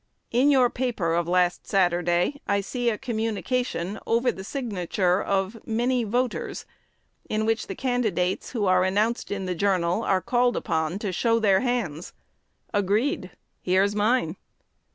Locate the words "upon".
10.57-10.97